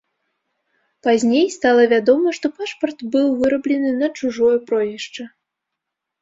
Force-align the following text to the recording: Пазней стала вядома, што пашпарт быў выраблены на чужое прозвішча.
Пазней 1.07 1.43
стала 1.55 1.83
вядома, 1.93 2.27
што 2.37 2.51
пашпарт 2.59 2.99
быў 3.17 3.27
выраблены 3.43 3.93
на 4.01 4.07
чужое 4.23 4.57
прозвішча. 4.71 5.29